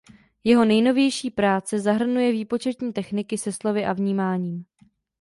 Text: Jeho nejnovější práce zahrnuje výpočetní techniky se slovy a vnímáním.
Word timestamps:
Jeho 0.43 0.65
nejnovější 0.65 1.29
práce 1.29 1.79
zahrnuje 1.79 2.31
výpočetní 2.31 2.93
techniky 2.93 3.37
se 3.37 3.51
slovy 3.51 3.85
a 3.85 3.93
vnímáním. 3.93 4.65